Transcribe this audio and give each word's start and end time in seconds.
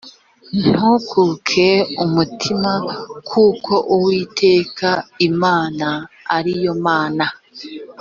ntukuke 0.69 1.69
umutima 2.05 2.71
kuko 3.29 3.73
uwiteka 3.95 4.89
imana 5.29 5.87
ari 6.37 6.53
yo 6.65 6.73
mana 6.85 7.25